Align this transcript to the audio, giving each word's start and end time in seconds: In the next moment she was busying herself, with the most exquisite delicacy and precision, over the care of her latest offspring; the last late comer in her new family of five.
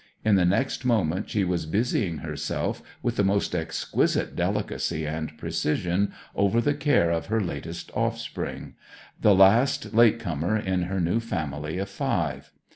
In 0.25 0.33
the 0.33 0.45
next 0.47 0.83
moment 0.83 1.29
she 1.29 1.43
was 1.43 1.67
busying 1.67 2.21
herself, 2.25 2.81
with 3.03 3.17
the 3.17 3.23
most 3.23 3.53
exquisite 3.53 4.35
delicacy 4.35 5.05
and 5.05 5.37
precision, 5.37 6.11
over 6.33 6.59
the 6.59 6.73
care 6.73 7.11
of 7.11 7.27
her 7.27 7.39
latest 7.39 7.91
offspring; 7.93 8.73
the 9.21 9.35
last 9.35 9.93
late 9.93 10.19
comer 10.19 10.57
in 10.57 10.85
her 10.89 10.99
new 10.99 11.19
family 11.19 11.77
of 11.77 11.87
five. 11.89 12.51